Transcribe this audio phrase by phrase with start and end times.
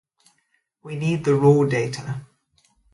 [0.81, 2.25] We need the raw data.